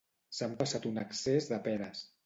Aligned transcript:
S'ha 0.37 0.47
empassat 0.51 0.89
un 0.93 0.97
excés 1.05 1.51
de 1.55 1.65
peres? 1.69 2.07